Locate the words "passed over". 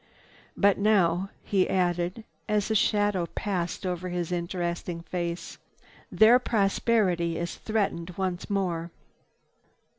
3.35-4.09